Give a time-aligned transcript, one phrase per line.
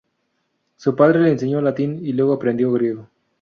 [0.77, 3.07] Su padre le enseñó latín, y luego aprendió griego.